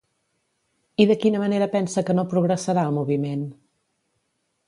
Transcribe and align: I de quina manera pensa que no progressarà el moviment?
I 1.03 1.05
de 1.11 1.17
quina 1.25 1.41
manera 1.43 1.67
pensa 1.75 2.03
que 2.09 2.15
no 2.19 2.25
progressarà 2.33 2.85
el 2.89 2.97
moviment? 2.97 3.43